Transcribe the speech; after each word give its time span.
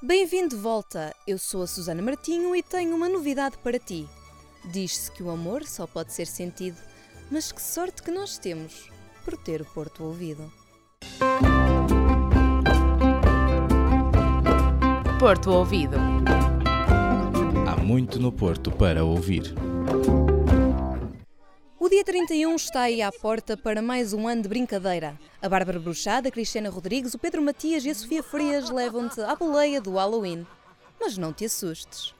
Bem-vindo 0.00 0.54
de 0.54 0.62
volta! 0.62 1.12
Eu 1.26 1.38
sou 1.38 1.64
a 1.64 1.66
Susana 1.66 2.00
Martinho 2.00 2.54
e 2.54 2.62
tenho 2.62 2.94
uma 2.94 3.08
novidade 3.08 3.58
para 3.58 3.80
ti. 3.80 4.08
Diz-se 4.70 5.10
que 5.10 5.24
o 5.24 5.28
amor 5.28 5.64
só 5.64 5.88
pode 5.88 6.12
ser 6.12 6.28
sentido, 6.28 6.76
mas 7.28 7.50
que 7.50 7.60
sorte 7.60 8.04
que 8.04 8.12
nós 8.12 8.38
temos 8.38 8.88
por 9.24 9.36
ter 9.36 9.60
o 9.60 9.64
Porto 9.64 10.04
ouvido. 10.04 10.52
Porto 15.18 15.50
Ouvido. 15.50 15.96
Há 17.66 17.76
muito 17.82 18.20
no 18.20 18.30
Porto 18.30 18.70
para 18.70 19.04
ouvir. 19.04 19.52
O 21.88 21.90
dia 21.90 22.04
31 22.04 22.54
está 22.54 22.82
aí 22.82 23.00
à 23.00 23.10
porta 23.10 23.56
para 23.56 23.80
mais 23.80 24.12
um 24.12 24.28
ano 24.28 24.42
de 24.42 24.48
brincadeira. 24.50 25.18
A 25.40 25.48
Bárbara 25.48 25.80
Bruxada, 25.80 26.28
a 26.28 26.30
Cristiana 26.30 26.68
Rodrigues, 26.68 27.14
o 27.14 27.18
Pedro 27.18 27.40
Matias 27.40 27.82
e 27.82 27.88
a 27.88 27.94
Sofia 27.94 28.22
Frias 28.22 28.68
levam-te 28.68 29.18
à 29.22 29.34
boleia 29.34 29.80
do 29.80 29.94
Halloween. 29.94 30.46
Mas 31.00 31.16
não 31.16 31.32
te 31.32 31.46
assustes. 31.46 32.14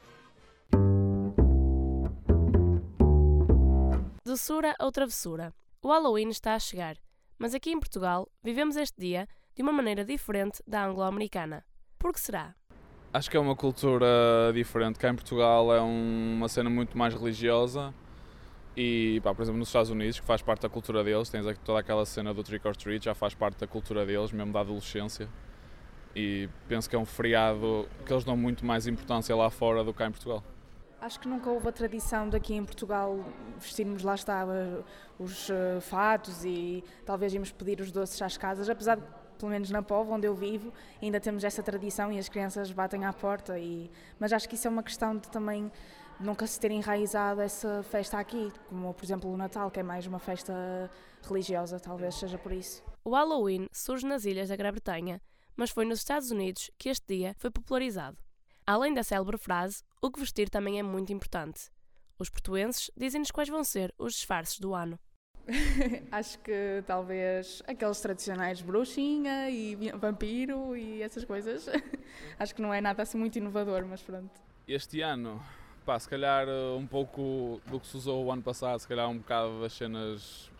Doçura 4.25 4.75
ou 4.81 4.91
travessura. 4.91 5.53
O 5.83 5.89
Halloween 5.89 6.31
está 6.31 6.55
a 6.55 6.59
chegar, 6.59 6.97
mas 7.39 7.53
aqui 7.53 7.71
em 7.71 7.79
Portugal 7.79 8.27
vivemos 8.43 8.75
este 8.75 8.99
dia 8.99 9.29
de 9.55 9.61
uma 9.63 9.71
maneira 9.71 10.03
diferente 10.03 10.63
da 10.67 10.87
anglo-americana. 10.87 11.63
Por 11.99 12.15
que 12.15 12.21
será? 12.23 12.55
Acho 13.13 13.31
que 13.31 13.37
é 13.37 13.41
uma 13.41 13.55
cultura 13.55 14.07
diferente. 14.55 14.99
Cá 14.99 15.11
em 15.11 15.15
Portugal 15.15 15.75
é 15.75 15.83
um- 15.83 16.37
uma 16.39 16.49
cena 16.49 16.71
muito 16.71 16.97
mais 16.97 17.13
religiosa 17.13 17.93
e, 18.81 19.21
pá, 19.23 19.35
por 19.35 19.43
exemplo, 19.43 19.59
nos 19.59 19.71
Estados 19.71 19.91
Unidos, 19.91 20.21
que 20.21 20.25
faz 20.25 20.41
parte 20.41 20.63
da 20.63 20.69
cultura 20.69 21.03
deles, 21.03 21.29
tens 21.29 21.45
toda 21.65 21.81
aquela 21.81 22.07
cena 22.07 22.33
do 22.33 22.45
trick 22.45 22.65
or 22.65 22.77
treat, 22.77 23.05
já 23.05 23.13
faz 23.13 23.35
parte 23.35 23.59
da 23.59 23.67
cultura 23.67 24.07
deles, 24.07 24.31
mesmo 24.31 24.53
da 24.53 24.61
adolescência. 24.61 25.29
E 26.15 26.49
penso 26.69 26.89
que 26.89 26.95
é 26.95 26.99
um 26.99 27.05
feriado 27.05 27.89
que 28.07 28.13
eles 28.13 28.23
dão 28.23 28.37
muito 28.37 28.65
mais 28.65 28.87
importância 28.87 29.35
lá 29.35 29.51
fora 29.51 29.83
do 29.83 29.93
que 29.93 29.99
cá 29.99 30.07
em 30.07 30.13
Portugal. 30.13 30.45
Acho 31.01 31.19
que 31.19 31.27
nunca 31.27 31.51
houve 31.51 31.69
a 31.69 31.73
tradição 31.73 32.29
daqui 32.29 32.55
em 32.55 32.65
Portugal 32.65 33.19
vestirmos 33.59 34.05
lá 34.05 34.15
está 34.15 34.47
eh, 34.49 34.85
os 35.19 35.51
eh, 35.51 35.81
fatos 35.81 36.45
e 36.45 36.85
talvez 37.05 37.35
irmos 37.35 37.51
pedir 37.51 37.81
os 37.81 37.91
doces 37.91 38.23
às 38.23 38.37
casas, 38.37 38.71
apesar 38.71 38.97
de, 38.97 39.03
pelo 39.41 39.51
menos 39.51 39.71
na 39.71 39.83
Póvoa, 39.83 40.17
onde 40.17 40.29
eu 40.29 40.37
vivo, 40.37 40.73
ainda 41.03 41.19
temos 41.19 41.43
essa 41.43 41.65
tradição 41.65 42.13
e 42.13 42.19
as 42.19 42.29
crianças 42.29 42.71
batem 42.71 43.05
à 43.05 43.13
porta. 43.13 43.59
E, 43.59 43.91
mas 44.21 44.33
acho 44.33 44.49
que 44.49 44.55
isso 44.55 44.69
é 44.69 44.71
uma 44.71 44.85
questão 44.85 45.17
de 45.17 45.29
também 45.29 45.69
nunca 46.21 46.47
se 46.47 46.59
ter 46.59 46.71
enraizado 46.71 47.41
essa 47.41 47.83
festa 47.85 48.19
aqui, 48.19 48.53
como 48.69 48.93
por 48.95 49.05
exemplo 49.05 49.33
o 49.33 49.37
Natal, 49.37 49.71
que 49.71 49.81
é 49.81 49.83
mais 49.83 50.07
uma 50.07 50.19
festa 50.19 50.91
religiosa, 51.23 51.79
talvez 51.81 52.15
seja 52.15 52.39
por 52.39 52.53
isso. 52.53 52.83
O 53.05 53.15
Halloween 53.15 53.69
surge 53.73 54.07
nas 54.07 54.25
ilhas 54.25 54.49
da 54.49 54.57
Grã-Bretanha, 54.57 55.21
mas 55.57 55.71
foi 55.71 55.85
nos 55.85 55.99
Estados 55.99 56.31
Unidos 56.31 56.71
que 56.79 56.89
este 56.89 57.07
dia 57.17 57.35
foi 57.39 57.51
popularizado. 57.51 58.19
Além 58.67 58.93
da 58.93 59.03
célebre 59.03 59.39
frase, 59.39 59.83
o 60.03 60.11
que 60.11 60.21
vestir 60.21 60.51
também 60.51 60.79
é 60.79 60.83
muito 60.83 61.13
importante. 61.13 61.71
Os 62.19 62.29
portuenses 62.29 62.91
dizem-nos 62.97 63.31
quais 63.31 63.49
vão 63.49 63.65
ser 63.65 63.95
os 63.97 64.13
disfarces 64.15 64.59
do 64.59 64.75
ano. 64.75 64.99
Acho 66.13 66.39
que 66.41 66.83
talvez 66.87 67.63
aqueles 67.67 68.01
tradicionais 68.01 68.61
bruxinha 68.61 69.49
e 69.49 69.75
vampiro 69.93 70.77
e 70.77 71.01
essas 71.01 71.25
coisas. 71.25 71.67
Acho 72.39 72.55
que 72.55 72.61
não 72.61 72.75
é 72.75 72.81
nada 72.81 73.03
assim 73.03 73.17
muito 73.17 73.37
inovador, 73.37 73.87
mas 73.87 74.03
pronto. 74.03 74.39
Este 74.67 75.01
ano, 75.01 75.43
pá, 75.89 75.99
se 75.99 76.07
calhar 76.07 76.47
uh, 76.47 76.77
um 76.77 76.87
pouco 76.87 77.63
do 77.65 77.81
que 77.81 77.87
se 77.87 77.97
usou 77.97 78.27
o 78.27 78.31
ano 78.31 78.43
passado, 78.43 78.79
se 78.79 78.87
calhar 78.87 79.09
um 79.09 79.17
bocado 79.17 79.63
das 79.63 79.73
cenas 79.73 80.51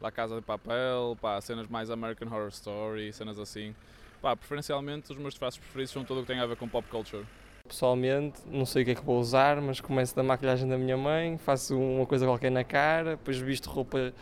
La 0.00 0.12
Casa 0.12 0.36
de 0.36 0.40
Papel, 0.40 1.18
pá, 1.20 1.40
cenas 1.40 1.66
mais 1.66 1.90
American 1.90 2.28
Horror 2.28 2.50
Story, 2.50 3.12
cenas 3.12 3.40
assim. 3.40 3.74
Pá, 4.22 4.36
preferencialmente 4.36 5.10
os 5.10 5.18
meus 5.18 5.34
disfarces 5.34 5.58
preferidos 5.58 5.92
são 5.92 6.04
tudo 6.04 6.18
o 6.18 6.20
que 6.20 6.28
tem 6.28 6.38
a 6.38 6.46
ver 6.46 6.54
com 6.56 6.68
pop 6.68 6.86
culture. 6.88 7.26
Pessoalmente, 7.66 8.40
não 8.46 8.64
sei 8.64 8.82
o 8.82 8.84
que 8.84 8.92
é 8.92 8.94
que 8.94 9.04
vou 9.04 9.18
usar, 9.18 9.60
mas 9.60 9.80
começo 9.80 10.14
da 10.14 10.22
maquilhagem 10.22 10.68
da 10.68 10.78
minha 10.78 10.96
mãe, 10.96 11.36
faço 11.38 11.76
uma 11.76 12.06
coisa 12.06 12.24
qualquer 12.24 12.52
na 12.52 12.62
cara, 12.62 13.16
depois 13.16 13.36
visto 13.36 13.68
roupa 13.68 14.14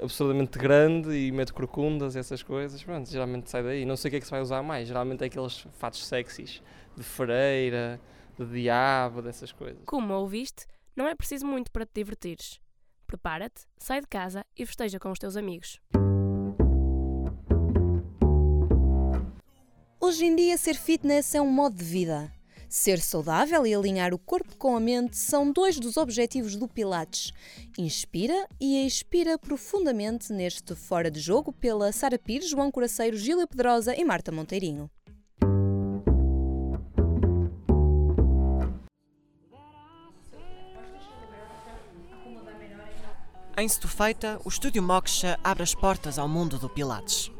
absurdamente 0.00 0.56
grande 0.60 1.10
e 1.10 1.32
meto 1.32 1.52
corcundas 1.52 2.14
e 2.14 2.20
essas 2.20 2.40
coisas. 2.40 2.80
Pronto, 2.84 3.10
geralmente 3.10 3.50
sai 3.50 3.64
daí. 3.64 3.84
Não 3.84 3.96
sei 3.96 4.10
o 4.10 4.12
que 4.12 4.16
é 4.18 4.20
que 4.20 4.26
se 4.26 4.30
vai 4.30 4.40
usar 4.40 4.62
mais. 4.62 4.86
Geralmente 4.86 5.24
é 5.24 5.26
aqueles 5.26 5.66
fatos 5.72 6.06
sexys 6.06 6.62
de 6.96 7.02
freira, 7.02 8.00
de 8.44 8.62
diabo, 8.62 9.22
dessas 9.22 9.52
coisas. 9.52 9.82
Como 9.86 10.14
ouviste, 10.14 10.66
não 10.96 11.06
é 11.06 11.14
preciso 11.14 11.46
muito 11.46 11.70
para 11.70 11.86
te 11.86 11.92
divertires. 11.94 12.60
Prepara-te, 13.06 13.62
sai 13.78 14.00
de 14.00 14.06
casa 14.06 14.44
e 14.56 14.66
festeja 14.66 14.98
com 14.98 15.10
os 15.10 15.18
teus 15.18 15.36
amigos. 15.36 15.80
Hoje 20.00 20.24
em 20.26 20.36
dia, 20.36 20.56
ser 20.56 20.74
fitness 20.74 21.34
é 21.34 21.40
um 21.40 21.50
modo 21.50 21.76
de 21.76 21.84
vida. 21.84 22.32
Ser 22.68 23.00
saudável 23.00 23.66
e 23.66 23.74
alinhar 23.74 24.12
o 24.12 24.18
corpo 24.18 24.54
com 24.56 24.76
a 24.76 24.80
mente 24.80 25.16
são 25.16 25.50
dois 25.50 25.78
dos 25.78 25.96
objetivos 25.96 26.54
do 26.54 26.68
Pilates. 26.68 27.32
Inspira 27.78 28.46
e 28.60 28.86
expira 28.86 29.38
profundamente 29.38 30.32
neste 30.32 30.74
Fora 30.74 31.10
de 31.10 31.18
Jogo 31.18 31.50
pela 31.50 31.90
Sara 31.92 32.18
Pires, 32.18 32.50
João 32.50 32.70
Coraceiro, 32.70 33.16
Gília 33.16 33.46
Pedrosa 33.46 33.96
e 33.96 34.04
Marta 34.04 34.30
Monteirinho. 34.30 34.90
Em 43.58 43.68
Stufeita, 43.68 44.40
o 44.44 44.48
Estúdio 44.48 44.80
Moksha 44.82 45.38
abre 45.42 45.64
as 45.64 45.74
portas 45.74 46.16
ao 46.18 46.28
mundo 46.28 46.58
do 46.58 46.68
Pilates. 46.68 47.30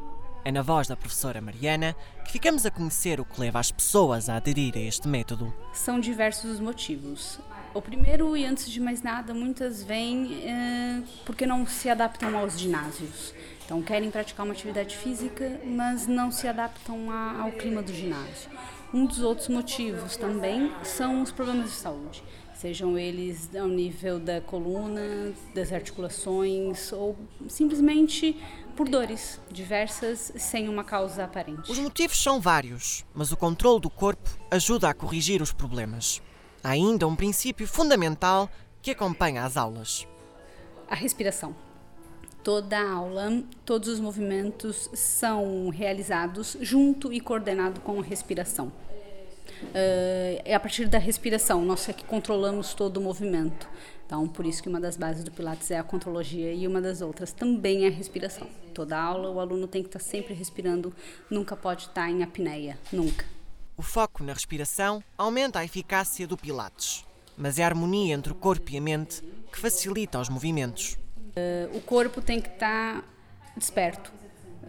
É 0.45 0.51
na 0.51 0.63
voz 0.63 0.89
da 0.89 0.97
professora 0.97 1.41
Mariana 1.41 1.95
que 2.25 2.33
ficamos 2.33 2.67
a 2.67 2.71
conhecer 2.71 3.21
o 3.21 3.25
que 3.25 3.41
leva 3.41 3.61
as 3.61 3.71
pessoas 3.71 4.29
a 4.29 4.37
aderir 4.37 4.75
a 4.77 4.81
este 4.81 5.07
método. 5.07 5.55
São 5.73 6.01
diversos 6.01 6.51
os 6.53 6.61
motivos. 6.61 7.39
O 7.75 7.81
primeiro, 7.81 8.37
e 8.37 8.45
antes 8.45 8.69
de 8.69 8.81
mais 8.81 9.01
nada, 9.03 9.33
muitas 9.33 9.83
vêm 9.85 10.43
eh, 10.43 11.03
porque 11.25 11.47
não 11.47 11.65
se 11.67 11.89
adaptam 11.89 12.37
aos 12.37 12.59
ginásios. 12.59 13.33
Então, 13.65 13.81
querem 13.83 14.11
praticar 14.11 14.45
uma 14.47 14.55
atividade 14.55 14.97
física, 14.97 15.61
mas 15.65 16.07
não 16.07 16.31
se 16.33 16.49
adaptam 16.49 17.11
a- 17.13 17.43
ao 17.43 17.53
clima 17.53 17.83
do 17.83 17.93
ginásio. 17.93 18.51
Um 18.93 19.05
dos 19.05 19.21
outros 19.21 19.49
motivos 19.49 20.17
também 20.17 20.73
são 20.83 21.23
os 21.23 21.31
problemas 21.31 21.71
de 21.71 21.77
saúde, 21.77 22.23
sejam 22.59 22.99
eles 22.99 23.55
ao 23.55 23.69
nível 23.69 24.19
da 24.19 24.41
coluna, 24.41 25.33
das 25.55 25.73
articulações 25.73 26.93
ou 26.93 27.17
simplesmente 27.49 28.37
por 28.75 28.89
dores 28.89 29.41
diversas 29.51 30.33
sem 30.37 30.69
uma 30.69 30.83
causa 30.83 31.25
aparente. 31.25 31.71
Os 31.71 31.79
motivos 31.79 32.21
são 32.21 32.41
vários, 32.41 33.05
mas 33.15 33.31
o 33.31 33.37
controle 33.37 33.81
do 33.81 33.89
corpo 33.89 34.29
ajuda 34.51 34.89
a 34.89 34.95
corrigir 34.95 35.41
os 35.41 35.53
problemas. 35.53 36.21
Há 36.63 36.71
ainda 36.71 37.07
um 37.07 37.15
princípio 37.15 37.67
fundamental 37.67 38.51
que 38.83 38.91
acompanha 38.91 39.45
as 39.45 39.57
aulas. 39.57 40.07
A 40.91 40.97
respiração. 40.97 41.55
Toda 42.43 42.77
a 42.79 42.93
aula, 42.93 43.43
todos 43.65 43.89
os 43.89 44.01
movimentos 44.01 44.91
são 44.95 45.69
realizados 45.69 46.57
junto 46.61 47.13
e 47.13 47.21
coordenado 47.21 47.81
com 47.81 48.01
a 48.01 48.03
respiração. 48.03 48.73
Eh, 49.75 50.43
É 50.45 50.55
a 50.55 50.61
partir 50.61 50.89
da 50.89 50.99
respiração, 50.99 51.63
nós 51.65 51.89
é 51.89 51.93
que 51.93 52.05
controlamos 52.05 52.75
todo 52.75 52.97
o 52.99 53.01
movimento. 53.01 53.69
Então, 54.07 54.27
por 54.27 54.47
isso 54.47 54.63
que 54.63 54.69
uma 54.69 54.81
das 54.81 54.97
bases 54.97 55.23
do 55.23 55.31
Pilates 55.31 55.71
é 55.71 55.79
a 55.79 55.83
contrologia 55.83 56.53
e 56.53 56.67
uma 56.67 56.81
das 56.81 57.03
outras 57.03 57.33
também 57.33 57.85
é 57.85 57.89
a 57.89 57.91
respiração. 57.91 58.49
Toda 58.73 58.99
aula 58.99 59.31
o 59.31 59.39
aluno 59.39 59.67
tem 59.67 59.83
que 59.83 59.89
estar 59.89 59.99
sempre 59.99 60.33
respirando, 60.33 60.95
nunca 61.31 61.55
pode 61.55 61.83
estar 61.83 62.09
em 62.09 62.23
apneia, 62.23 62.79
nunca. 62.91 63.27
O 63.77 63.83
foco 63.83 64.25
na 64.25 64.33
respiração 64.33 65.03
aumenta 65.17 65.59
a 65.59 65.65
eficácia 65.65 66.27
do 66.27 66.39
Pilates, 66.39 67.05
mas 67.37 67.59
é 67.59 67.63
a 67.65 67.67
harmonia 67.67 68.15
entre 68.15 68.33
o 68.33 68.35
corpo 68.35 68.71
e 68.71 68.79
a 68.79 68.81
mente 68.81 69.23
que 69.53 69.59
facilita 69.59 70.19
os 70.19 70.29
movimentos. 70.31 70.97
O 71.75 71.81
corpo 71.83 72.21
tem 72.23 72.41
que 72.41 72.49
estar 72.49 73.05
desperto, 73.57 74.11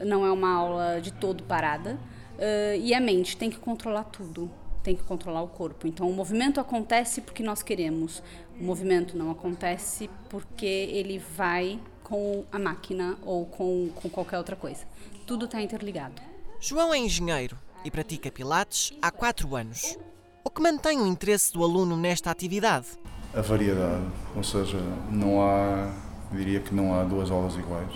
não 0.06 0.26
é 0.26 0.32
uma 0.32 0.54
aula 0.54 1.00
de 1.02 1.12
todo 1.14 1.44
parada. 1.44 1.98
eh, 2.42 2.78
e 2.80 2.94
a 2.94 3.02
mente 3.02 3.36
tem 3.36 3.50
que 3.50 3.58
controlar 3.58 4.06
tudo, 4.06 4.50
tem 4.90 4.96
que 4.96 5.04
controlar 5.04 5.44
o 5.44 5.48
corpo. 5.48 5.86
Então, 5.86 6.10
o 6.10 6.14
movimento 6.14 6.60
acontece 6.60 7.22
porque 7.22 7.44
nós 7.44 7.62
queremos, 7.62 8.24
o 8.60 8.64
movimento 8.64 9.16
não 9.16 9.30
acontece 9.30 10.10
porque 10.28 10.66
ele 10.66 11.20
vai 11.20 11.80
com 12.04 12.44
a 12.52 12.58
máquina 12.58 13.16
ou 13.22 13.46
com, 13.46 13.92
com 13.94 14.10
qualquer 14.10 14.40
outra 14.40 14.56
coisa. 14.56 14.84
Tudo 15.28 15.46
está 15.46 15.62
interligado. 15.62 16.20
João 16.60 16.92
é 16.92 16.98
engenheiro 16.98 17.56
e 17.86 17.92
pratica 17.92 18.32
Pilates 18.32 18.92
há 19.00 19.12
4 19.12 19.56
anos. 19.56 19.96
O 20.44 20.50
que 20.50 20.60
mantém 20.60 21.00
o 21.00 21.06
interesse 21.06 21.54
do 21.54 21.64
aluno 21.64 21.96
nesta 21.96 22.32
atividade? 22.32 22.88
a 23.32 23.42
variedade, 23.42 24.06
ou 24.36 24.44
seja, 24.44 24.80
não 25.12 25.40
há, 25.40 25.94
eu 26.32 26.38
diria 26.40 26.60
que 26.60 26.74
não 26.74 27.00
há 27.00 27.04
duas 27.04 27.30
aulas 27.30 27.54
iguais 27.54 27.94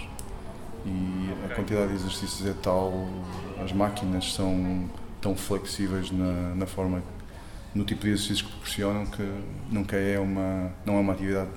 e 0.85 1.33
a 1.43 1.55
quantidade 1.55 1.87
de 1.87 1.95
exercícios 1.95 2.47
é 2.47 2.53
tal, 2.61 2.93
as 3.59 3.71
máquinas 3.71 4.31
são 4.31 4.87
tão 5.23 5.35
flexíveis 5.35 6.11
na, 6.11 6.53
na 6.53 6.67
forma, 6.67 7.01
no 7.73 7.85
tipo 7.85 8.01
de 8.01 8.09
exercícios 8.09 8.41
que 8.41 8.49
proporcionam 8.49 9.05
que 9.05 9.23
nunca 9.71 9.95
é 9.95 10.19
uma, 10.19 10.71
não 10.85 10.97
é 10.97 10.99
uma 10.99 11.13
atividade 11.13 11.49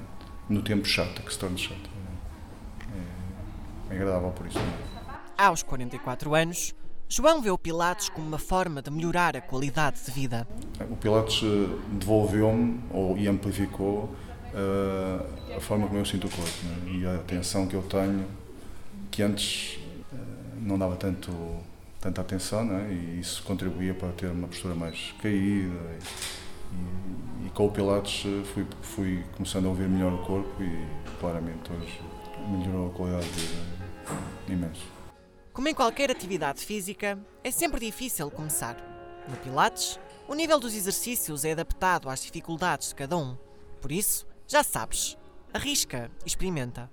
no 0.49 0.63
tempo 0.63 0.87
chata, 0.87 1.21
que 1.21 1.33
se 1.33 1.39
torna 1.39 1.59
chata. 1.59 1.91
É, 3.91 3.95
é 3.95 3.97
agradável 3.97 4.31
por 4.31 4.47
isso. 4.47 4.59
Aos 5.37 5.65
44 5.65 6.35
anos, 6.35 6.75
João 7.09 7.43
vê 7.43 7.51
o 7.51 7.59
Pilates 7.59 8.09
como 8.09 8.27
uma 8.27 8.39
forma 8.39 8.81
de 8.81 8.91
melhorar 8.91 9.37
a 9.37 9.41
qualidade 9.41 10.05
de 10.05 10.11
vida. 10.12 10.47
O 10.89 10.97
Pilates 10.97 11.43
eh, 11.43 11.69
devolveu-me 11.93 12.81
ou, 12.91 13.19
e 13.19 13.29
amplificou 13.29 14.15
uh, 14.55 15.57
a 15.57 15.61
forma 15.61 15.87
como 15.87 15.99
eu 15.99 16.05
sinto 16.05 16.27
o 16.27 16.31
corpo 16.31 16.65
né? 16.65 16.93
e 16.93 17.07
a 17.07 17.17
atenção 17.17 17.67
que 17.67 17.75
eu 17.75 17.83
tenho, 17.83 18.27
que 19.11 19.23
antes 19.23 19.79
uh, 20.12 20.17
não 20.61 20.79
dava 20.79 20.97
tanto, 20.97 21.31
tanta 22.06 22.20
atenção 22.20 22.64
né? 22.64 22.88
e 22.93 23.20
isso 23.20 23.43
contribuía 23.43 23.93
para 23.93 24.12
ter 24.12 24.29
uma 24.29 24.47
postura 24.47 24.75
mais 24.75 25.12
caída. 25.20 25.75
E, 26.73 27.44
e, 27.44 27.47
e 27.47 27.50
com 27.50 27.67
o 27.67 27.70
Pilates 27.70 28.25
fui, 28.53 28.67
fui 28.81 29.25
começando 29.37 29.67
a 29.67 29.69
ouvir 29.69 29.88
melhor 29.88 30.12
o 30.12 30.19
corpo 30.25 30.62
e 30.62 30.87
claramente 31.19 31.73
hoje 31.73 32.00
melhorou 32.49 32.88
a 32.88 32.91
qualidade 32.91 33.29
de 33.29 33.41
vida 33.41 33.62
imenso. 34.49 34.87
Como 35.53 35.69
em 35.69 35.75
qualquer 35.75 36.11
atividade 36.11 36.64
física, 36.64 37.19
é 37.43 37.50
sempre 37.50 37.81
difícil 37.81 38.31
começar. 38.31 38.76
No 39.29 39.37
Pilates, 39.38 39.99
o 40.29 40.35
nível 40.35 40.61
dos 40.61 40.75
exercícios 40.75 41.44
é 41.44 41.52
adaptado 41.52 42.09
às 42.09 42.23
dificuldades 42.23 42.91
de 42.91 42.94
cada 42.94 43.17
um. 43.17 43.37
Por 43.81 43.91
isso, 43.91 44.26
já 44.47 44.62
sabes, 44.62 45.17
arrisca 45.52 46.11
experimenta. 46.25 46.88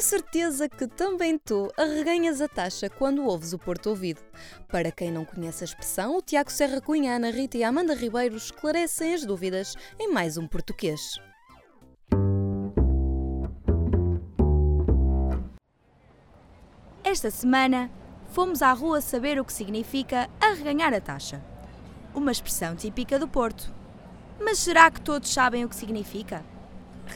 De 0.00 0.06
certeza 0.06 0.66
que 0.66 0.86
também 0.86 1.36
tu 1.36 1.70
arreganhas 1.76 2.40
a 2.40 2.48
taxa 2.48 2.88
quando 2.88 3.22
ouves 3.22 3.52
o 3.52 3.58
Porto 3.58 3.90
Ouvido. 3.90 4.22
Para 4.66 4.90
quem 4.90 5.12
não 5.12 5.26
conhece 5.26 5.62
a 5.62 5.66
expressão, 5.66 6.16
o 6.16 6.22
Tiago 6.22 6.50
Serra 6.50 6.80
Cunha, 6.80 7.16
Ana 7.16 7.30
Rita 7.30 7.58
e 7.58 7.62
Amanda 7.62 7.92
Ribeiro 7.92 8.34
esclarecem 8.34 9.12
as 9.12 9.26
dúvidas 9.26 9.76
em 9.98 10.10
mais 10.10 10.38
um 10.38 10.48
português. 10.48 11.20
Esta 17.04 17.30
semana 17.30 17.90
fomos 18.30 18.62
à 18.62 18.72
rua 18.72 19.02
saber 19.02 19.38
o 19.38 19.44
que 19.44 19.52
significa 19.52 20.30
arreganhar 20.40 20.94
a 20.94 21.00
taxa. 21.02 21.44
Uma 22.14 22.32
expressão 22.32 22.74
típica 22.74 23.18
do 23.18 23.28
Porto. 23.28 23.70
Mas 24.40 24.60
será 24.60 24.90
que 24.90 25.02
todos 25.02 25.30
sabem 25.30 25.62
o 25.62 25.68
que 25.68 25.76
significa? 25.76 26.42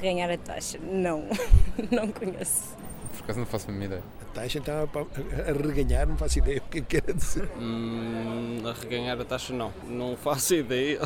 Reganhar 0.00 0.30
a 0.30 0.38
taxa? 0.38 0.78
Não, 0.82 1.24
não 1.90 2.08
conheço. 2.08 2.74
Por 3.16 3.24
acaso 3.24 3.38
não 3.38 3.46
faço 3.46 3.70
a 3.70 3.72
minha 3.72 3.86
ideia. 3.86 4.02
A 4.20 4.24
taxa 4.34 4.58
então 4.58 4.74
a 4.74 5.66
reganhar, 5.66 6.06
não 6.06 6.16
faço 6.16 6.38
ideia 6.38 6.58
o 6.58 6.68
que 6.68 6.82
quer 6.82 7.12
dizer. 7.12 7.48
Hum, 7.58 8.62
a 8.66 8.72
reganhar 8.72 9.20
a 9.20 9.24
taxa 9.24 9.52
não, 9.52 9.72
não 9.86 10.16
faço 10.16 10.54
ideia. 10.56 11.00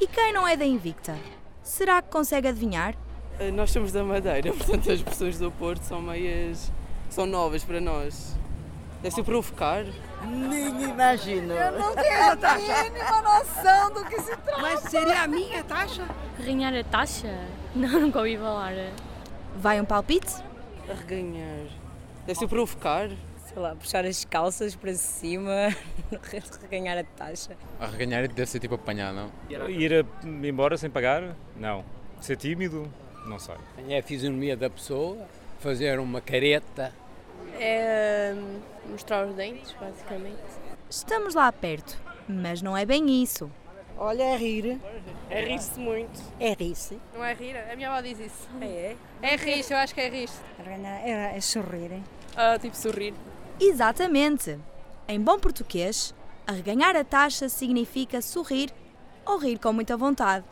E 0.00 0.06
quem 0.06 0.32
não 0.32 0.46
é 0.46 0.56
da 0.56 0.64
Invicta? 0.64 1.16
Será 1.62 2.02
que 2.02 2.10
consegue 2.10 2.48
adivinhar? 2.48 2.94
Eh, 3.38 3.50
nós 3.50 3.70
somos 3.70 3.90
da 3.90 4.04
Madeira, 4.04 4.52
portanto 4.54 4.90
as 4.92 5.00
pessoas 5.02 5.38
do 5.38 5.50
Porto 5.50 5.82
são 5.82 6.00
meias. 6.02 6.70
são 7.10 7.26
novas 7.26 7.64
para 7.64 7.80
nós. 7.80 8.36
Deve 9.02 9.14
ser 9.14 9.24
provocar. 9.24 9.84
Nem 10.26 10.84
imagino. 10.90 11.52
Eu 11.52 11.78
não 11.78 11.94
tenho 11.94 12.30
a 12.30 12.56
mínima 12.56 13.20
noção 13.22 13.92
do 13.92 14.04
que 14.06 14.18
se 14.20 14.34
trata. 14.36 14.62
Mas 14.62 14.80
seria 14.80 15.22
a 15.22 15.26
minha 15.26 15.62
taxa? 15.64 16.08
Reganhar 16.38 16.74
a 16.74 16.82
taxa? 16.84 17.28
Não, 17.76 18.00
nunca 18.00 18.18
ouvi 18.20 18.36
falar. 18.36 18.72
Vai 19.56 19.80
um 19.80 19.84
palpite? 19.84 20.32
Arreganhar. 20.88 21.66
Deve 22.24 22.38
ser 22.38 22.46
provocar. 22.46 23.10
Sei 23.46 23.58
lá, 23.58 23.74
puxar 23.74 24.04
as 24.04 24.24
calças 24.24 24.74
para 24.74 24.94
cima, 24.94 25.74
reganhar 26.62 26.98
a 26.98 27.04
taxa. 27.04 27.56
Arreganhar 27.80 28.26
deve 28.28 28.46
ser 28.48 28.60
tipo 28.60 28.76
apanhar, 28.76 29.12
não? 29.12 29.30
Ir 29.68 30.06
embora 30.24 30.76
sem 30.76 30.88
pagar? 30.88 31.36
Não. 31.56 31.84
Ser 32.20 32.36
tímido? 32.36 32.90
Não 33.26 33.38
sei. 33.38 33.56
É 33.88 33.98
a 33.98 34.02
fisionomia 34.02 34.56
da 34.56 34.70
pessoa, 34.70 35.26
fazer 35.58 35.98
uma 35.98 36.20
careta. 36.20 36.92
É 37.58 38.34
mostrar 38.88 39.26
os 39.26 39.34
dentes, 39.34 39.74
basicamente. 39.80 40.38
Estamos 40.88 41.34
lá 41.34 41.50
perto, 41.50 41.98
mas 42.28 42.62
não 42.62 42.76
é 42.76 42.86
bem 42.86 43.22
isso. 43.22 43.50
Olha, 43.96 44.22
é 44.22 44.36
rir. 44.36 44.80
É 45.30 45.44
rir-se 45.44 45.78
muito. 45.78 46.20
É 46.40 46.52
rir-se. 46.52 46.98
Não 47.14 47.24
é 47.24 47.32
rir? 47.32 47.56
A 47.56 47.76
minha 47.76 47.90
avó 47.90 48.00
diz 48.00 48.18
isso. 48.18 48.48
É? 48.60 48.96
É 49.22 49.36
rir-se, 49.36 49.72
eu 49.72 49.78
acho 49.78 49.94
que 49.94 50.00
é 50.00 50.08
rir-se. 50.08 50.38
É, 51.04 51.36
é 51.36 51.40
sorrir. 51.40 51.92
Hein? 51.92 52.04
Ah, 52.36 52.58
tipo 52.58 52.76
sorrir. 52.76 53.14
Exatamente. 53.60 54.58
Em 55.06 55.20
bom 55.20 55.38
português, 55.38 56.14
arreganhar 56.46 56.96
a 56.96 57.04
taxa 57.04 57.48
significa 57.48 58.20
sorrir 58.20 58.70
ou 59.24 59.38
rir 59.38 59.58
com 59.58 59.72
muita 59.72 59.96
vontade 59.96 60.44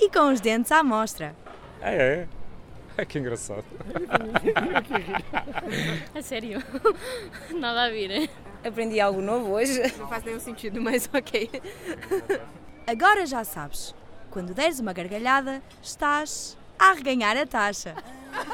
e 0.00 0.10
com 0.10 0.32
os 0.32 0.40
dentes 0.40 0.72
à 0.72 0.82
mostra. 0.82 1.34
É, 1.80 1.96
é. 1.96 2.28
Que 3.04 3.18
engraçado. 3.18 3.64
a 6.14 6.22
sério? 6.22 6.62
Nada 7.54 7.84
a 7.84 7.90
vir, 7.90 8.10
hein? 8.10 8.30
Aprendi 8.64 8.98
algo 9.00 9.20
novo 9.20 9.52
hoje. 9.52 9.80
Não 9.98 10.08
faz 10.08 10.24
nenhum 10.24 10.40
sentido, 10.40 10.80
mas 10.80 11.08
ok. 11.12 11.50
Agora 12.86 13.26
já 13.26 13.42
sabes, 13.42 13.92
quando 14.30 14.54
deres 14.54 14.78
uma 14.78 14.92
gargalhada, 14.92 15.60
estás 15.82 16.56
a 16.78 16.90
arreganhar 16.90 17.36
a 17.36 17.44
taxa. 17.44 17.96
então 18.32 18.46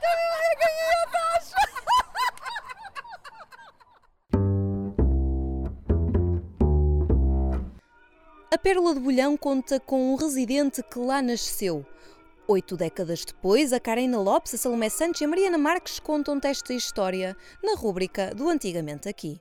eu 0.00 0.32
arreganhei 0.38 0.94
a 0.96 1.06
taxa! 1.12 1.56
A 8.50 8.56
Pérola 8.56 8.94
de 8.94 9.00
Bolhão 9.00 9.36
conta 9.36 9.78
com 9.78 10.14
um 10.14 10.16
residente 10.16 10.82
que 10.82 10.98
lá 10.98 11.20
nasceu. 11.20 11.84
Oito 12.48 12.78
décadas 12.78 13.26
depois, 13.26 13.74
a 13.74 13.78
Karina 13.78 14.18
Lopes, 14.18 14.54
a 14.54 14.56
Salomé 14.56 14.88
Santos 14.88 15.20
e 15.20 15.24
a 15.26 15.28
Mariana 15.28 15.58
Marques 15.58 16.00
contam-te 16.00 16.46
esta 16.46 16.72
história 16.72 17.36
na 17.62 17.74
rúbrica 17.74 18.34
do 18.34 18.48
Antigamente 18.48 19.06
Aqui. 19.06 19.38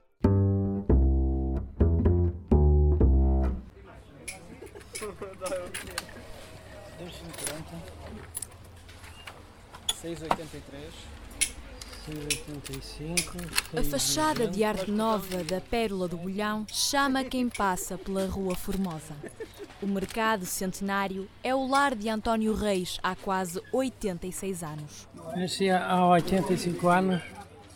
A 13.77 13.83
fachada 13.83 14.47
de 14.47 14.63
arte 14.63 14.89
nova 14.89 15.43
da 15.43 15.61
Pérola 15.61 16.07
do 16.07 16.17
Bolhão 16.17 16.65
chama 16.67 17.23
quem 17.23 17.47
passa 17.47 17.97
pela 17.97 18.25
Rua 18.25 18.55
Formosa. 18.55 19.15
O 19.81 19.87
mercado 19.87 20.45
centenário 20.45 21.29
é 21.43 21.53
o 21.53 21.67
lar 21.67 21.95
de 21.95 22.09
António 22.09 22.53
Reis 22.53 22.99
há 23.03 23.15
quase 23.15 23.61
86 23.71 24.63
anos. 24.63 25.07
Nasci 25.35 25.69
há 25.69 26.05
85 26.07 26.87
anos, 26.89 27.21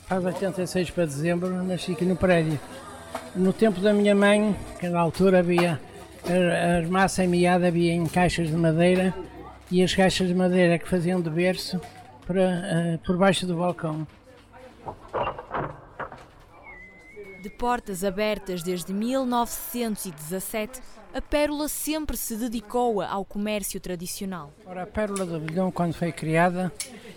faz 0.08 0.26
86 0.26 0.90
para 0.90 1.06
dezembro, 1.06 1.64
nasci 1.64 1.92
aqui 1.94 2.04
no 2.04 2.16
prédio. 2.16 2.60
No 3.36 3.54
tempo 3.54 3.80
da 3.80 3.94
minha 3.94 4.16
mãe, 4.16 4.56
que 4.80 4.90
na 4.90 5.00
altura 5.00 5.40
havia 5.40 5.80
as 6.26 6.90
massa 6.90 7.28
meada 7.28 7.68
havia 7.68 7.94
em 7.94 8.06
caixas 8.06 8.48
de 8.48 8.56
madeira 8.56 9.14
e 9.70 9.84
as 9.84 9.94
caixas 9.94 10.28
de 10.28 10.36
madeira 10.36 10.80
que 10.80 10.88
faziam 10.88 11.22
de 11.22 11.30
berço 11.30 11.80
para, 12.26 12.96
uh, 12.96 12.98
por 13.00 13.18
baixo 13.18 13.46
do 13.46 13.58
balcão. 13.58 14.08
De 17.42 17.50
portas 17.50 18.04
abertas 18.06 18.64
desde 18.64 18.94
1917, 18.94 20.80
a 21.14 21.22
Pérola 21.22 21.68
sempre 21.68 22.16
se 22.16 22.38
dedicou 22.38 23.02
ao 23.02 23.26
comércio 23.26 23.80
tradicional. 23.80 24.54
Ora, 24.66 24.84
a 24.84 24.88
Pérola 24.88 25.26
do 25.26 25.40
Bilhão, 25.40 25.70
quando 25.70 25.94
foi 25.94 26.12
criada, 26.12 26.72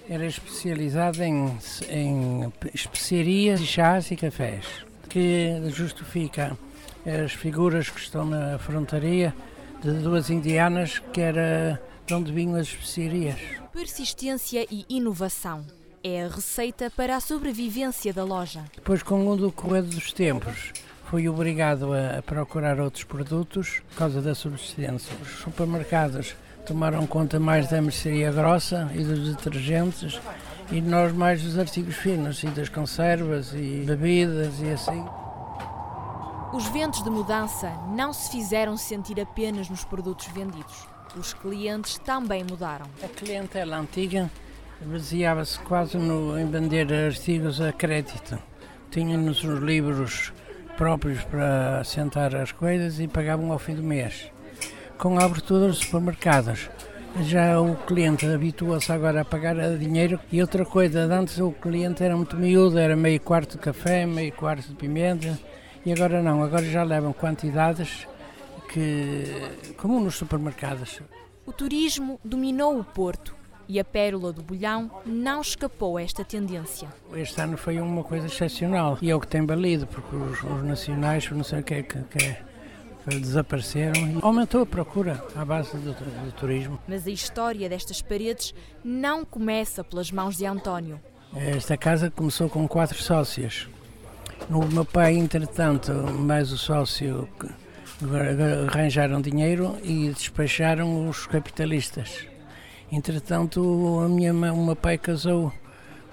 era 0.08 0.26
especializada 0.26 1.24
em, 1.24 1.56
em 1.88 2.52
especiarias, 2.74 3.60
chás 3.60 4.10
e 4.10 4.16
cafés, 4.16 4.66
que 5.08 5.62
justifica 5.70 6.58
as 7.06 7.32
figuras 7.32 7.88
que 7.88 8.00
estão 8.00 8.24
na 8.24 8.58
frontaria 8.58 9.34
de 9.82 9.92
duas 9.92 10.28
indianas, 10.30 10.98
que 11.12 11.20
era 11.20 11.80
de 12.04 12.14
onde 12.14 12.32
vinham 12.32 12.56
as 12.56 12.66
especiarias. 12.68 13.38
Persistência 13.72 14.66
e 14.70 14.84
inovação 14.88 15.64
é 16.02 16.24
a 16.24 16.28
receita 16.28 16.90
para 16.90 17.16
a 17.16 17.20
sobrevivência 17.20 18.12
da 18.12 18.24
loja. 18.24 18.64
Depois, 18.74 19.02
com 19.02 19.26
o 19.28 19.36
decorrer 19.36 19.82
dos 19.82 20.12
tempos, 20.12 20.72
fui 21.10 21.28
obrigado 21.28 21.92
a, 21.92 22.22
procurar 22.22 22.80
outros 22.80 23.04
produtos 23.04 23.80
por 23.90 23.98
causa 23.98 24.20
da 24.20 24.34
subsistência. 24.34 25.14
Os 25.22 25.40
supermercados 25.40 26.34
tomaram 26.64 27.06
conta 27.06 27.38
mais 27.38 27.68
da 27.68 27.80
mercearia 27.80 28.32
grossa 28.32 28.90
e 28.94 29.02
dos 29.02 29.34
detergentes 29.34 30.20
e 30.70 30.80
nós 30.80 31.12
mais 31.12 31.42
dos 31.42 31.58
artigos 31.58 31.94
finos 31.96 32.42
e 32.42 32.48
das 32.48 32.68
conservas 32.68 33.52
e 33.54 33.84
bebidas 33.86 34.60
e 34.60 34.70
assim. 34.70 35.04
Os 36.56 36.66
ventos 36.68 37.02
de 37.02 37.10
mudança 37.10 37.70
não 37.94 38.14
se 38.14 38.30
fizeram 38.30 38.78
sentir 38.78 39.20
apenas 39.20 39.68
nos 39.68 39.84
produtos 39.84 40.26
vendidos. 40.28 40.88
Os 41.14 41.34
clientes 41.34 41.98
também 41.98 42.44
mudaram. 42.44 42.86
A 43.04 43.08
clientela 43.08 43.76
antiga 43.76 44.30
baseava-se 44.80 45.58
quase 45.58 45.98
no, 45.98 46.38
em 46.38 46.50
vender 46.50 46.90
artigos 46.90 47.60
a 47.60 47.74
crédito. 47.74 48.38
Tínhamos 48.90 49.44
os 49.44 49.60
livros 49.60 50.32
próprios 50.78 51.22
para 51.24 51.80
assentar 51.80 52.34
as 52.34 52.52
coisas 52.52 53.00
e 53.00 53.06
pagavam 53.06 53.52
ao 53.52 53.58
fim 53.58 53.74
do 53.74 53.82
mês. 53.82 54.32
Com 54.96 55.18
a 55.18 55.26
abertura 55.26 55.66
dos 55.66 55.80
supermercados, 55.80 56.70
Já 57.22 57.58
o 57.60 57.76
cliente 57.76 58.26
habitua-se 58.26 58.92
agora 58.92 59.20
a 59.22 59.24
pagar 59.24 59.58
a 59.58 59.76
dinheiro. 59.76 60.18
E 60.32 60.40
outra 60.40 60.64
coisa, 60.64 61.00
antes 61.04 61.38
o 61.38 61.50
cliente 61.50 62.02
era 62.02 62.16
muito 62.16 62.36
miúdo, 62.36 62.78
era 62.78 62.96
meio 62.96 63.20
quarto 63.20 63.52
de 63.52 63.58
café, 63.58 64.06
meio 64.06 64.32
quarto 64.32 64.68
de 64.68 64.74
pimenta. 64.74 65.38
E 65.86 65.92
agora 65.92 66.20
não, 66.20 66.42
agora 66.42 66.64
já 66.64 66.82
levam 66.82 67.12
quantidades 67.12 68.08
que, 68.72 69.24
como 69.76 70.00
nos 70.00 70.16
supermercados. 70.16 71.00
O 71.46 71.52
turismo 71.52 72.18
dominou 72.24 72.80
o 72.80 72.82
Porto 72.82 73.36
e 73.68 73.78
a 73.78 73.84
Pérola 73.84 74.32
do 74.32 74.42
Bolhão 74.42 74.90
não 75.06 75.40
escapou 75.40 75.96
a 75.96 76.02
esta 76.02 76.24
tendência. 76.24 76.88
Este 77.14 77.40
ano 77.40 77.56
foi 77.56 77.80
uma 77.80 78.02
coisa 78.02 78.26
excepcional 78.26 78.98
e 79.00 79.12
é 79.12 79.14
o 79.14 79.20
que 79.20 79.28
tem 79.28 79.46
valido, 79.46 79.86
porque 79.86 80.16
os, 80.16 80.42
os 80.42 80.64
nacionais, 80.64 81.30
não 81.30 81.44
sei 81.44 81.60
o 81.60 81.62
que 81.62 81.74
é 81.74 81.82
que, 81.84 82.02
que 82.02 82.24
é, 82.24 82.42
desapareceram 83.20 83.94
e 84.08 84.18
aumentou 84.22 84.62
a 84.62 84.66
procura 84.66 85.24
à 85.36 85.44
base 85.44 85.76
do, 85.76 85.92
do 85.92 86.32
turismo. 86.32 86.80
Mas 86.88 87.06
a 87.06 87.10
história 87.10 87.68
destas 87.68 88.02
paredes 88.02 88.52
não 88.84 89.24
começa 89.24 89.84
pelas 89.84 90.10
mãos 90.10 90.36
de 90.36 90.46
António. 90.46 91.00
Esta 91.32 91.76
casa 91.76 92.10
começou 92.10 92.48
com 92.48 92.66
quatro 92.66 93.00
sócios. 93.00 93.68
O 94.48 94.64
meu 94.64 94.84
pai, 94.84 95.14
entretanto, 95.14 95.92
mais 95.92 96.52
o 96.52 96.58
sócio 96.58 97.28
arranjaram 98.70 99.20
dinheiro 99.20 99.76
e 99.82 100.08
despacharam 100.10 101.08
os 101.08 101.26
capitalistas. 101.26 102.26
Entretanto, 102.90 104.00
a 104.04 104.08
minha, 104.08 104.32
o 104.32 104.64
meu 104.64 104.76
pai 104.76 104.98
casou 104.98 105.52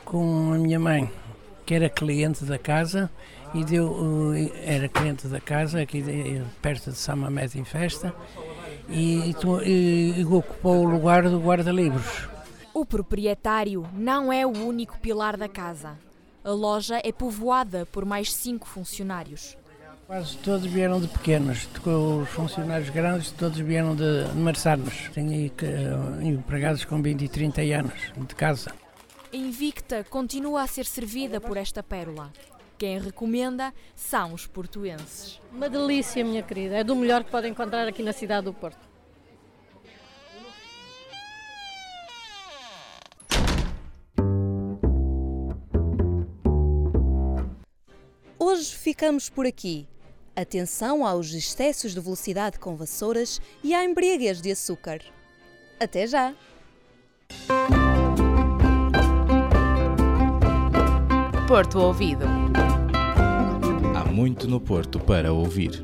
com 0.03 0.51
a 0.51 0.57
minha 0.57 0.79
mãe, 0.79 1.11
que 1.63 1.75
era 1.75 1.87
cliente 1.89 2.43
da 2.43 2.57
casa 2.57 3.09
e 3.53 3.63
deu, 3.63 4.33
era 4.63 4.87
cliente 4.87 5.27
da 5.27 5.39
casa 5.39 5.81
aqui 5.81 6.03
perto 6.59 6.89
de 6.89 6.97
São 6.97 7.15
Mamede 7.15 7.59
em 7.59 7.63
Festa 7.63 8.13
e, 8.89 9.35
e, 9.63 10.19
e 10.19 10.25
ocupou 10.25 10.83
o 10.83 10.89
lugar 10.89 11.29
do 11.29 11.39
guarda-livros. 11.39 12.27
O 12.73 12.83
proprietário 12.83 13.85
não 13.93 14.33
é 14.33 14.43
o 14.43 14.49
único 14.49 14.97
pilar 14.97 15.37
da 15.37 15.47
casa. 15.47 15.91
A 16.43 16.51
loja 16.51 16.99
é 17.03 17.11
povoada 17.11 17.85
por 17.85 18.03
mais 18.03 18.33
cinco 18.33 18.67
funcionários. 18.67 19.55
Quase 20.05 20.37
todos 20.37 20.65
vieram 20.65 20.99
de 20.99 21.07
pequenos, 21.07 21.69
os 21.85 22.29
funcionários 22.29 22.89
grandes 22.89 23.31
todos 23.31 23.57
vieram 23.59 23.95
de, 23.95 24.27
Marçarnos. 24.35 25.09
Tenho 25.13 25.31
uh, 25.31 26.21
empregados 26.21 26.83
com 26.83 27.01
20 27.01 27.23
e 27.23 27.29
30 27.29 27.61
anos 27.61 27.93
de 28.15 28.35
casa. 28.35 28.73
A 29.31 29.35
Invicta 29.35 30.03
continua 30.09 30.63
a 30.63 30.67
ser 30.67 30.85
servida 30.85 31.39
por 31.39 31.55
esta 31.55 31.81
pérola. 31.81 32.31
Quem 32.77 32.99
recomenda 32.99 33.73
são 33.95 34.33
os 34.33 34.45
portuenses. 34.45 35.39
Uma 35.49 35.69
delícia, 35.69 36.25
minha 36.25 36.43
querida. 36.43 36.75
É 36.75 36.83
do 36.83 36.95
melhor 36.95 37.23
que 37.23 37.31
pode 37.31 37.47
encontrar 37.47 37.87
aqui 37.87 38.03
na 38.03 38.11
cidade 38.11 38.45
do 38.45 38.53
Porto. 38.53 38.92
Hoje 48.45 48.75
ficamos 48.75 49.29
por 49.29 49.45
aqui. 49.45 49.87
Atenção 50.35 51.07
aos 51.07 51.33
excessos 51.33 51.93
de 51.93 52.01
velocidade 52.01 52.59
com 52.59 52.75
vassouras 52.75 53.39
e 53.63 53.73
à 53.73 53.85
embriaguez 53.85 54.41
de 54.41 54.51
açúcar. 54.51 54.99
Até 55.79 56.05
já! 56.05 56.35
Porto 61.47 61.79
Ouvido. 61.79 62.25
Há 63.95 64.11
muito 64.11 64.45
no 64.45 64.59
Porto 64.59 64.99
para 64.99 65.31
ouvir. 65.31 65.81